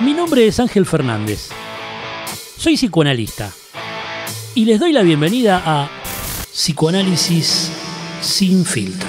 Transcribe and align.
Mi 0.00 0.14
nombre 0.14 0.46
es 0.46 0.58
Ángel 0.58 0.86
Fernández. 0.86 1.50
Soy 2.56 2.76
psicoanalista. 2.76 3.52
Y 4.54 4.64
les 4.64 4.80
doy 4.80 4.94
la 4.94 5.02
bienvenida 5.02 5.62
a 5.62 5.90
Psicoanálisis 6.50 7.70
sin 8.22 8.64
filtro. 8.64 9.06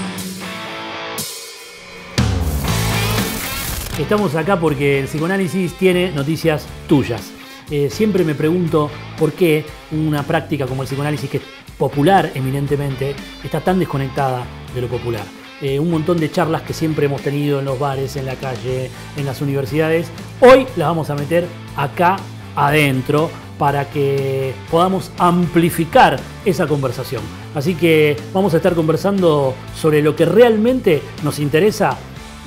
Estamos 3.98 4.36
acá 4.36 4.60
porque 4.60 5.00
el 5.00 5.06
psicoanálisis 5.06 5.74
tiene 5.76 6.12
noticias 6.12 6.68
tuyas. 6.90 7.32
Eh, 7.70 7.90
siempre 7.90 8.26
me 8.26 8.36
pregunto 8.36 8.92
por 9.18 9.32
qué 9.32 9.64
una 9.92 10.24
práctica 10.24 10.68
como 10.68 10.82
el 10.82 10.90
psicoanálisis, 10.90 11.30
que 11.30 11.38
es 11.38 11.44
popular 11.78 12.34
eminentemente, 12.36 13.16
está 13.46 13.62
tan 13.62 13.80
desconectada 13.80 14.46
de 14.76 14.82
lo 14.82 14.90
popular. 14.90 15.41
Eh, 15.62 15.80
un 15.80 15.92
montón 15.92 16.20
de 16.20 16.32
charlas 16.32 16.64
que 16.64 16.74
siempre 16.74 17.06
hemos 17.06 17.22
tenido 17.22 17.60
en 17.60 17.66
los 17.66 17.78
bares, 17.78 18.16
en 18.16 18.26
la 18.26 18.36
calle, 18.36 18.90
en 19.16 19.26
las 19.26 19.42
universidades. 19.42 20.10
Hoy 20.40 20.66
las 20.76 20.88
vamos 20.88 21.12
a 21.12 21.16
meter 21.16 21.46
acá 21.76 22.18
adentro 22.56 23.30
para 23.60 23.88
que 23.88 24.56
podamos 24.72 25.12
amplificar 25.20 26.20
esa 26.46 26.66
conversación. 26.66 27.22
Así 27.54 27.76
que 27.76 28.18
vamos 28.34 28.56
a 28.56 28.58
estar 28.58 28.74
conversando 28.74 29.54
sobre 29.76 30.02
lo 30.02 30.16
que 30.16 30.26
realmente 30.26 31.04
nos 31.24 31.38
interesa 31.38 31.96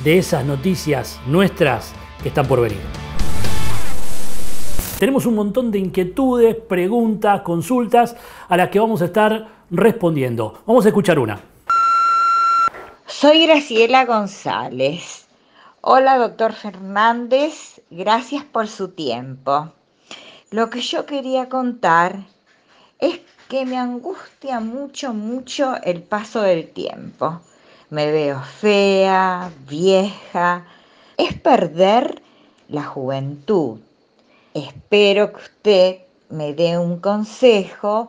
de 0.02 0.19
esas 0.19 0.44
noticias 0.44 1.20
nuestras 1.28 1.92
que 2.20 2.30
están 2.30 2.48
por 2.48 2.60
venir. 2.60 2.80
Tenemos 4.98 5.24
un 5.27 5.36
montón 5.36 5.70
de 5.70 5.78
inquietudes, 5.78 6.56
preguntas, 6.56 7.42
consultas 7.42 8.16
a 8.48 8.56
las 8.56 8.70
que 8.70 8.80
vamos 8.80 9.02
a 9.02 9.05
estar 9.05 9.66
respondiendo. 9.70 10.62
Vamos 10.66 10.84
a 10.84 10.88
escuchar 10.88 11.20
una. 11.20 11.53
Soy 13.06 13.46
Graciela 13.46 14.06
González. 14.06 15.26
Hola, 15.82 16.16
doctor 16.16 16.54
Fernández. 16.54 17.82
Gracias 17.90 18.44
por 18.44 18.66
su 18.66 18.92
tiempo. 18.92 19.70
Lo 20.50 20.70
que 20.70 20.80
yo 20.80 21.05
quería 21.05 21.50
contar 21.50 22.25
es 22.98 23.20
que 23.50 23.66
me 23.66 23.77
angustia 23.77 24.58
mucho, 24.60 25.12
mucho 25.12 25.77
el 25.84 26.02
paso 26.02 26.41
del 26.41 26.70
tiempo. 26.70 27.42
Me 27.91 28.10
veo 28.10 28.41
fea, 28.41 29.52
vieja. 29.69 30.64
Es 31.19 31.34
perder 31.34 32.22
la 32.69 32.84
juventud. 32.84 33.80
Espero 34.55 35.30
que 35.34 35.42
usted 35.42 35.98
me 36.30 36.55
dé 36.55 36.78
un 36.78 37.00
consejo 37.00 38.08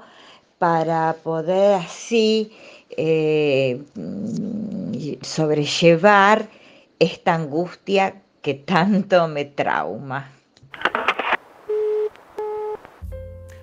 para 0.58 1.18
poder 1.22 1.82
así 1.82 2.54
eh, 2.98 3.84
sobrellevar 5.22 6.48
esta 7.00 7.36
angustia 7.36 8.22
que 8.42 8.54
tanto 8.54 9.28
me 9.28 9.46
trauma. 9.46 10.32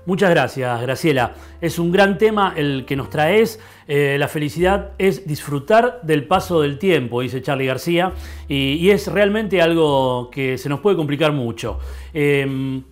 Muchas 0.04 0.30
gracias, 0.30 0.82
Graciela. 0.82 1.34
Es 1.60 1.78
un 1.78 1.92
gran 1.92 2.18
tema 2.18 2.54
el 2.56 2.84
que 2.84 2.96
nos 2.96 3.08
traes. 3.08 3.60
Eh, 3.86 4.16
la 4.18 4.26
felicidad 4.26 4.94
es 4.98 5.28
disfrutar 5.28 6.00
del 6.02 6.26
paso 6.26 6.60
del 6.60 6.78
tiempo, 6.78 7.20
dice 7.20 7.40
Charlie 7.40 7.66
García, 7.66 8.12
y, 8.48 8.90
es 8.90 9.06
realmente 9.06 9.62
algo 9.62 10.28
que 10.30 10.58
se 10.58 10.68
nos 10.68 10.80
puede 10.80 10.96
complicar 10.96 11.30
mucho. 11.32 11.78
Em, 12.12 12.82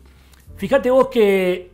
fíjate 0.56 0.88
vos 0.90 1.08
que 1.08 1.69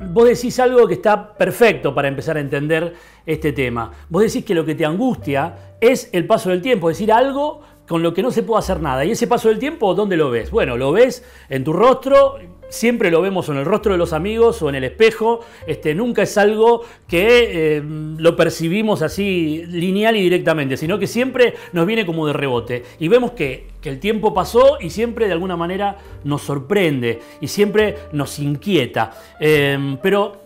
vos 0.00 0.28
decís 0.28 0.58
algo 0.60 0.86
que 0.86 0.94
está 0.94 1.34
perfecto 1.34 1.94
para 1.94 2.08
empezar 2.08 2.36
a 2.36 2.40
entender 2.40 2.94
este 3.26 3.52
tema. 3.52 3.92
Vos 4.08 4.22
decís 4.22 4.44
que 4.44 4.54
lo 4.54 4.64
que 4.64 4.74
te 4.74 4.84
angustia 4.84 5.76
es 5.80 6.08
el 6.12 6.26
paso 6.26 6.50
del 6.50 6.62
tiempo, 6.62 6.90
es 6.90 6.98
decir, 6.98 7.12
algo 7.12 7.62
con 7.88 8.02
lo 8.02 8.14
que 8.14 8.22
no 8.22 8.30
se 8.30 8.42
puede 8.42 8.60
hacer 8.60 8.80
nada. 8.80 9.04
Y 9.04 9.12
ese 9.12 9.26
paso 9.26 9.48
del 9.48 9.58
tiempo, 9.58 9.94
¿dónde 9.94 10.16
lo 10.16 10.30
ves? 10.30 10.50
Bueno, 10.50 10.76
lo 10.76 10.92
ves 10.92 11.24
en 11.48 11.64
tu 11.64 11.72
rostro, 11.72 12.38
siempre 12.68 13.10
lo 13.10 13.22
vemos 13.22 13.48
en 13.48 13.56
el 13.56 13.64
rostro 13.64 13.92
de 13.92 13.98
los 13.98 14.12
amigos 14.12 14.60
o 14.62 14.68
en 14.68 14.74
el 14.74 14.84
espejo, 14.84 15.40
este, 15.66 15.94
nunca 15.94 16.22
es 16.22 16.36
algo 16.36 16.82
que 17.08 17.76
eh, 17.78 17.82
lo 17.82 18.36
percibimos 18.36 19.00
así 19.02 19.64
lineal 19.66 20.16
y 20.16 20.22
directamente, 20.22 20.76
sino 20.76 20.98
que 20.98 21.06
siempre 21.06 21.54
nos 21.72 21.86
viene 21.86 22.04
como 22.04 22.26
de 22.26 22.34
rebote. 22.34 22.84
Y 22.98 23.08
vemos 23.08 23.32
que, 23.32 23.66
el 23.88 24.00
tiempo 24.00 24.34
pasó 24.34 24.76
y 24.78 24.90
siempre 24.90 25.28
de 25.28 25.32
alguna 25.32 25.56
manera 25.56 25.96
nos 26.24 26.42
sorprende 26.42 27.20
y 27.40 27.48
siempre 27.48 27.96
nos 28.12 28.38
inquieta. 28.38 29.12
Em, 29.40 29.96
pero 29.96 30.36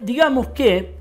digamos 0.00 0.48
que 0.48 0.94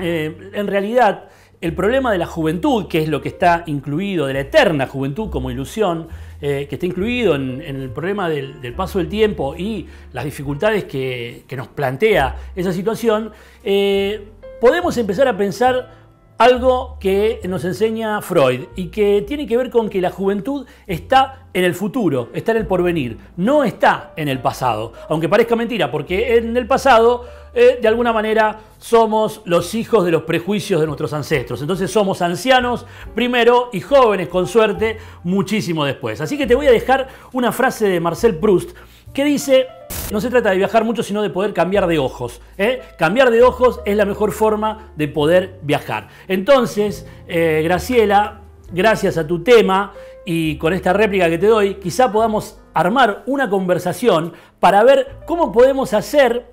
eh, 0.00 0.50
en 0.54 0.66
realidad 0.66 1.28
el 1.60 1.74
problema 1.74 2.12
de 2.12 2.18
la 2.18 2.26
juventud, 2.26 2.86
que 2.86 3.02
es 3.02 3.08
lo 3.08 3.20
que 3.20 3.30
está 3.30 3.64
incluido, 3.66 4.26
de 4.26 4.34
la 4.34 4.40
eterna 4.40 4.86
juventud 4.86 5.28
como 5.28 5.50
ilusión, 5.50 6.08
eh, 6.40 6.66
que 6.68 6.76
está 6.76 6.86
incluido 6.86 7.34
en, 7.34 7.60
el 7.60 7.90
problema 7.90 8.28
del, 8.28 8.72
paso 8.76 8.98
del 8.98 9.08
tiempo 9.08 9.56
y 9.56 9.88
las 10.12 10.24
dificultades 10.24 10.84
que, 10.84 11.44
nos 11.56 11.68
plantea 11.68 12.36
esa 12.54 12.72
situación, 12.72 13.32
eh, 13.64 14.28
podemos 14.60 14.96
empezar 14.98 15.26
a 15.26 15.36
pensar 15.36 16.07
algo 16.38 16.96
que 17.00 17.40
nos 17.48 17.64
enseña 17.64 18.22
Freud 18.22 18.66
y 18.76 18.86
que 18.86 19.24
tiene 19.26 19.46
que 19.46 19.56
ver 19.56 19.70
con 19.70 19.90
que 19.90 20.00
la 20.00 20.10
juventud 20.10 20.66
está 20.86 21.46
en 21.52 21.64
el 21.64 21.74
futuro, 21.74 22.28
está 22.32 22.52
en 22.52 22.58
el 22.58 22.66
porvenir, 22.66 23.18
no 23.36 23.64
está 23.64 24.12
en 24.16 24.28
el 24.28 24.40
pasado, 24.40 24.92
aunque 25.08 25.28
parezca 25.28 25.56
mentira, 25.56 25.90
porque 25.90 26.36
en 26.36 26.56
el 26.56 26.68
pasado 26.68 27.26
eh, 27.52 27.78
de 27.82 27.88
alguna 27.88 28.12
manera 28.12 28.60
somos 28.78 29.42
los 29.46 29.74
hijos 29.74 30.04
de 30.04 30.12
los 30.12 30.22
prejuicios 30.22 30.80
de 30.80 30.86
nuestros 30.86 31.12
ancestros, 31.12 31.60
entonces 31.60 31.90
somos 31.90 32.22
ancianos 32.22 32.86
primero 33.16 33.70
y 33.72 33.80
jóvenes 33.80 34.28
con 34.28 34.46
suerte 34.46 34.98
muchísimo 35.24 35.84
después. 35.84 36.20
Así 36.20 36.38
que 36.38 36.46
te 36.46 36.54
voy 36.54 36.68
a 36.68 36.72
dejar 36.72 37.08
una 37.32 37.50
frase 37.50 37.88
de 37.88 37.98
Marcel 37.98 38.36
Proust 38.36 38.70
que 39.12 39.24
dice, 39.24 39.66
no 40.12 40.20
se 40.20 40.30
trata 40.30 40.50
de 40.50 40.56
viajar 40.56 40.84
mucho, 40.84 41.02
sino 41.02 41.22
de 41.22 41.30
poder 41.30 41.52
cambiar 41.52 41.86
de 41.86 41.98
ojos. 41.98 42.40
¿eh? 42.56 42.80
Cambiar 42.98 43.30
de 43.30 43.42
ojos 43.42 43.80
es 43.84 43.96
la 43.96 44.04
mejor 44.04 44.32
forma 44.32 44.92
de 44.96 45.08
poder 45.08 45.58
viajar. 45.62 46.08
Entonces, 46.28 47.06
eh, 47.26 47.60
Graciela, 47.64 48.40
gracias 48.72 49.18
a 49.18 49.26
tu 49.26 49.42
tema 49.42 49.92
y 50.24 50.56
con 50.56 50.72
esta 50.72 50.92
réplica 50.92 51.28
que 51.28 51.38
te 51.38 51.46
doy, 51.46 51.76
quizá 51.76 52.12
podamos 52.12 52.60
armar 52.74 53.22
una 53.26 53.50
conversación 53.50 54.32
para 54.60 54.82
ver 54.84 55.18
cómo 55.26 55.52
podemos 55.52 55.94
hacer 55.94 56.46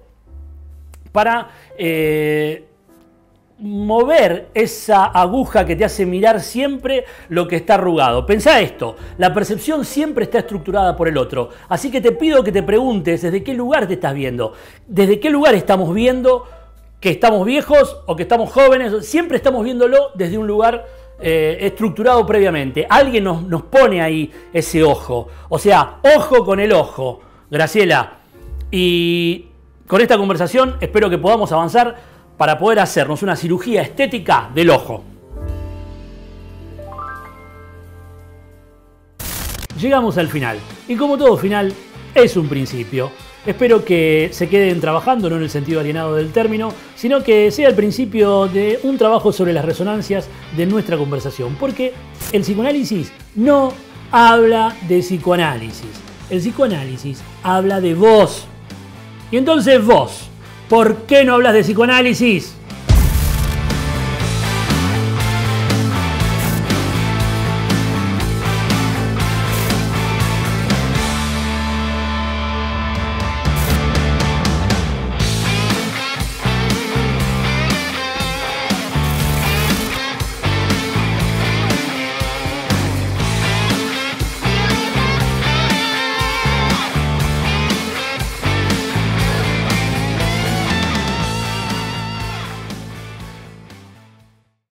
para... 1.12 1.50
Eh, 1.78 2.70
mover 3.66 4.50
esa 4.53 5.06
aguja 5.06 5.66
que 5.66 5.76
te 5.76 5.84
hace 5.84 6.06
mirar 6.06 6.40
siempre 6.40 7.06
lo 7.30 7.48
que 7.48 7.56
está 7.56 7.74
arrugado. 7.74 8.26
Pensá 8.26 8.62
esto, 8.62 8.96
la 9.18 9.34
percepción 9.34 9.86
siempre 9.86 10.26
está 10.26 10.40
estructurada 10.40 10.96
por 10.96 11.08
el 11.08 11.18
otro, 11.18 11.50
así 11.68 11.90
que 11.90 12.00
te 12.00 12.12
pido 12.12 12.44
que 12.44 12.52
te 12.52 12.62
preguntes 12.62 13.24
desde 13.24 13.44
qué 13.44 13.56
lugar 13.56 13.88
te 13.88 13.96
estás 13.96 14.14
viendo, 14.14 14.53
desde 14.88 15.20
qué 15.20 15.31
lugar 15.31 15.56
estamos 15.56 15.94
viendo 15.94 16.46
que 17.00 17.09
estamos 17.09 17.44
viejos 17.46 17.98
o 18.06 18.16
que 18.16 18.24
estamos 18.24 18.52
jóvenes, 18.52 19.06
siempre 19.06 19.38
estamos 19.38 19.64
viéndolo 19.64 20.12
desde 20.14 20.38
un 20.38 20.46
lugar 20.46 20.86
eh, 21.20 21.58
estructurado 21.62 22.26
previamente. 22.26 22.86
Alguien 22.90 23.24
nos, 23.24 23.44
nos 23.44 23.64
pone 23.64 24.02
ahí 24.02 24.32
ese 24.53 24.84
ojo, 24.84 25.28
o 25.50 25.58
sea, 25.58 25.97
ojo 26.16 26.46
con 26.46 26.59
el 26.59 26.72
ojo, 26.72 27.22
Graciela. 27.50 28.18
Y 28.70 29.47
con 29.88 30.02
esta 30.02 30.18
conversación 30.18 30.76
espero 30.82 31.09
que 31.09 31.18
podamos 31.18 31.52
avanzar 31.52 32.15
para 32.38 32.57
poder 32.57 32.79
hacernos 32.79 33.23
una 33.23 33.35
cirugía 33.35 33.81
estética 33.81 34.50
del 34.53 34.69
ojo. 34.69 35.03
Llegamos 39.79 40.18
al 40.18 40.29
final, 40.29 40.57
y 40.88 40.96
como 40.96 41.18
todo 41.18 41.35
final, 41.38 41.73
es 42.13 42.38
un 42.38 42.47
principio. 42.47 43.12
Espero 43.46 43.85
que 43.85 44.29
se 44.31 44.50
queden 44.50 44.79
trabajando, 44.79 45.29
no 45.29 45.35
en 45.35 45.44
el 45.44 45.50
sentido 45.50 45.79
alienado 45.79 46.16
del 46.16 46.31
término, 46.31 46.73
sino 46.96 47.22
que 47.22 47.51
sea 47.51 47.68
el 47.68 47.75
principio 47.75 48.47
de 48.47 48.79
un 48.84 48.97
trabajo 48.97 49.31
sobre 49.31 49.53
las 49.53 49.66
resonancias 49.66 50.28
de 50.57 50.66
nuestra 50.66 50.97
conversación, 50.97 51.56
porque 51.59 51.94
el 52.31 52.41
psicoanálisis 52.41 53.12
no 53.35 53.73
habla 54.11 54.76
de 54.88 54.99
psicoanálisis, 54.99 55.91
el 56.29 56.40
psicoanálisis 56.40 57.22
habla 57.43 57.81
de 57.81 57.93
vos. 57.93 58.47
Y 59.29 59.38
entonces 59.38 59.85
vos, 59.85 60.29
¿Por 60.70 61.06
qué 61.06 61.23
no 61.23 61.35
hablas 61.35 61.53
de 61.53 61.62
psicoanálisis? 61.62 62.56